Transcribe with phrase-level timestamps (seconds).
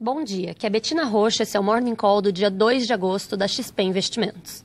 [0.00, 2.92] Bom dia, que é Betina Rocha, esse é o Morning Call do dia 2 de
[2.92, 4.64] agosto da XP Investimentos.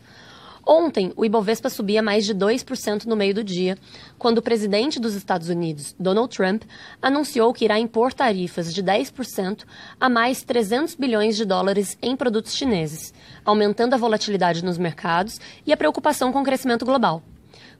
[0.63, 3.75] Ontem, o Ibovespa subia mais de 2% no meio do dia,
[4.19, 6.61] quando o presidente dos Estados Unidos, Donald Trump,
[7.01, 9.63] anunciou que irá impor tarifas de 10%
[9.99, 13.11] a mais 300 bilhões de dólares em produtos chineses,
[13.43, 17.23] aumentando a volatilidade nos mercados e a preocupação com o crescimento global.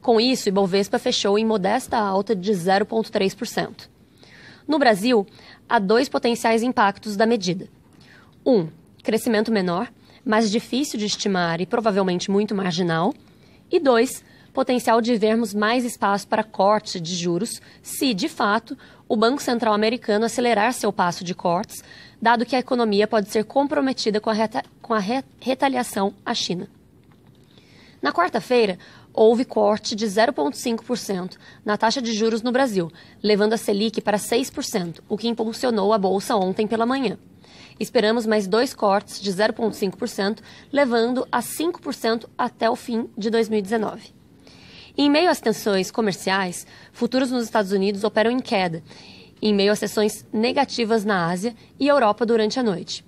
[0.01, 3.92] Com isso, o Ibovespa fechou em modesta alta de 0,3%.
[4.67, 5.25] No Brasil,
[5.67, 7.67] há dois potenciais impactos da medida.
[8.45, 8.67] Um,
[9.03, 9.91] crescimento menor,
[10.25, 13.13] mais difícil de estimar e provavelmente muito marginal.
[13.69, 18.77] E dois, potencial de vermos mais espaço para corte de juros se, de fato,
[19.07, 21.83] o Banco Central americano acelerar seu passo de cortes,
[22.21, 26.33] dado que a economia pode ser comprometida com a, reta com a re retaliação à
[26.33, 26.67] China.
[28.01, 28.77] Na quarta-feira,
[29.13, 35.01] houve corte de 0,5% na taxa de juros no Brasil, levando a Selic para 6%,
[35.07, 37.17] o que impulsionou a bolsa ontem pela manhã.
[37.79, 40.39] Esperamos mais dois cortes de 0,5%,
[40.71, 44.13] levando a 5% até o fim de 2019.
[44.97, 48.83] Em meio às tensões comerciais, futuros nos Estados Unidos operam em queda,
[49.41, 53.03] em meio a sessões negativas na Ásia e Europa durante a noite.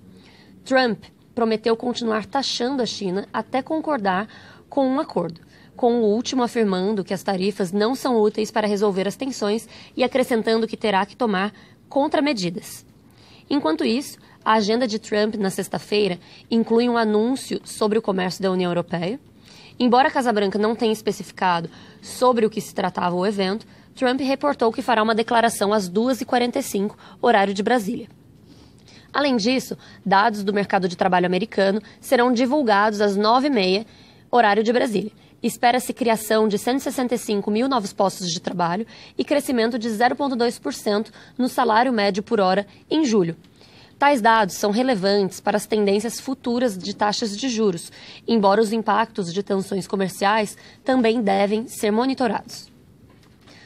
[0.64, 4.28] Trump prometeu continuar taxando a China até concordar
[4.68, 5.40] com um acordo,
[5.76, 10.02] com o último afirmando que as tarifas não são úteis para resolver as tensões e
[10.02, 11.52] acrescentando que terá que tomar
[11.88, 12.84] contramedidas.
[13.48, 16.18] Enquanto isso, a agenda de Trump na sexta-feira
[16.50, 19.20] inclui um anúncio sobre o comércio da União Europeia.
[19.78, 21.68] Embora a Casa Branca não tenha especificado
[22.00, 26.94] sobre o que se tratava o evento, Trump reportou que fará uma declaração às 2h45,
[27.20, 28.08] horário de Brasília.
[29.12, 33.86] Além disso, dados do mercado de trabalho americano serão divulgados às 9h30
[34.30, 35.12] horário de Brasília.
[35.42, 41.92] Espera-se criação de 165 mil novos postos de trabalho e crescimento de 0,2% no salário
[41.92, 43.36] médio por hora em julho.
[43.98, 47.90] Tais dados são relevantes para as tendências futuras de taxas de juros,
[48.28, 52.70] embora os impactos de tensões comerciais também devem ser monitorados.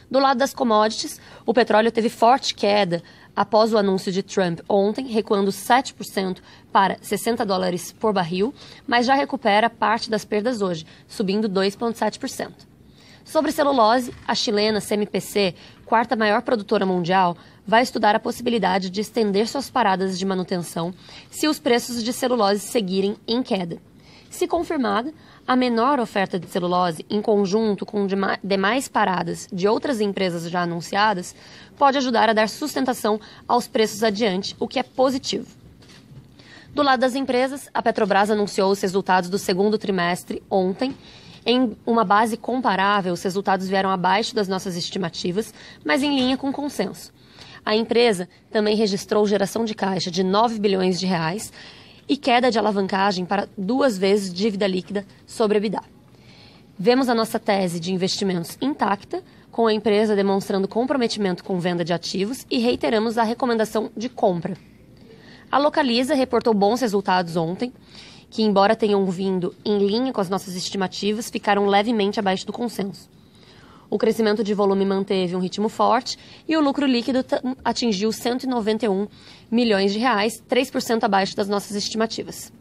[0.08, 3.02] Do lado das commodities, o petróleo teve forte queda
[3.34, 6.38] após o anúncio de Trump ontem, recuando 7%
[6.72, 8.54] para 60 dólares por barril,
[8.86, 12.52] mas já recupera parte das perdas hoje, subindo 2,7%.
[13.24, 15.54] Sobre celulose, a chilena CMPC,
[15.84, 17.36] quarta maior produtora mundial,
[17.66, 20.92] vai estudar a possibilidade de estender suas paradas de manutenção
[21.30, 23.89] se os preços de celulose seguirem em queda.
[24.30, 25.12] Se confirmada,
[25.44, 28.06] a menor oferta de celulose, em conjunto com
[28.42, 31.34] demais paradas de outras empresas já anunciadas,
[31.76, 35.48] pode ajudar a dar sustentação aos preços adiante, o que é positivo.
[36.72, 40.96] Do lado das empresas, a Petrobras anunciou os resultados do segundo trimestre ontem.
[41.44, 45.52] Em uma base comparável, os resultados vieram abaixo das nossas estimativas,
[45.84, 47.12] mas em linha com consenso.
[47.66, 51.52] A empresa também registrou geração de caixa de 9 bilhões de reais
[52.10, 55.80] e queda de alavancagem para duas vezes dívida líquida sobre EBITDA.
[56.76, 59.22] Vemos a nossa tese de investimentos intacta,
[59.52, 64.56] com a empresa demonstrando comprometimento com venda de ativos e reiteramos a recomendação de compra.
[65.52, 67.72] A Localiza reportou bons resultados ontem,
[68.28, 73.08] que, embora tenham vindo em linha com as nossas estimativas, ficaram levemente abaixo do consenso.
[73.90, 77.24] O crescimento de volume manteve um ritmo forte e o lucro líquido
[77.64, 79.08] atingiu 191
[79.50, 82.52] milhões de reais, 3% abaixo das nossas estimativas.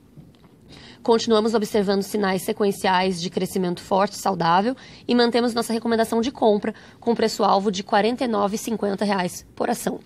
[1.03, 4.75] Continuamos observando sinais sequenciais de crescimento forte e saudável
[5.07, 9.99] e mantemos nossa recomendação de compra com preço-alvo de R$ 49,50 por ação.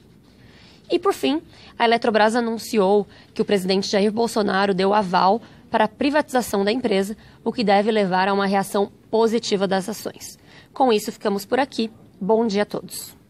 [0.92, 1.42] E por fim,
[1.80, 5.42] a Eletrobras anunciou que o presidente Jair Bolsonaro deu aval
[5.74, 10.38] para a privatização da empresa, o que deve levar a uma reação positiva das ações.
[10.72, 11.90] Com isso, ficamos por aqui.
[12.22, 13.23] Bom dia a todos.